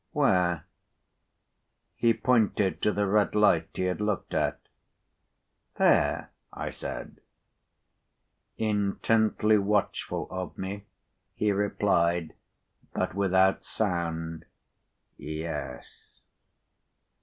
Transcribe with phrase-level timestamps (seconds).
[0.13, 0.65] "Where?"
[1.93, 4.59] He pointed to the red light he had looked at.
[5.75, 7.21] "There?" I said.
[8.57, 10.85] Intently watchful of me,
[11.35, 12.33] he replied
[12.95, 14.45] (but without sound),
[15.17, 16.19] "Yes."